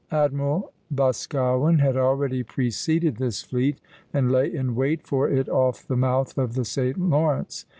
[0.09, 3.79] Admiral Boscawen had already preceded this fleet,
[4.11, 6.97] and lay in wait for it off the mouth of the St.
[6.97, 7.65] Lawrence.